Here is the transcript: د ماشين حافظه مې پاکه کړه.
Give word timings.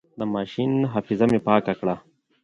د 0.19 0.21
ماشين 0.33 0.71
حافظه 0.93 1.25
مې 1.31 1.39
پاکه 1.47 1.73
کړه. 1.79 1.95